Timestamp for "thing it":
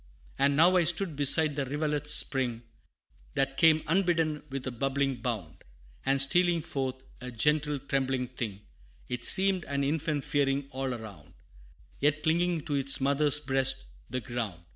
8.29-9.23